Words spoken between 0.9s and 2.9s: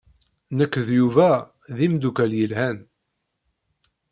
Yuba d imeddukal yelhan.